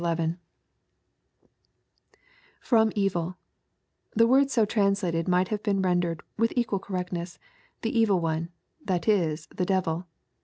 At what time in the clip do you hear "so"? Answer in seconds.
4.51-4.65